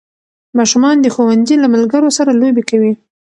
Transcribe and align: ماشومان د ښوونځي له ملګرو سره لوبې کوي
ماشومان 0.57 0.95
د 1.01 1.05
ښوونځي 1.13 1.55
له 1.59 1.67
ملګرو 1.75 2.09
سره 2.17 2.37
لوبې 2.39 2.63
کوي 2.69 2.93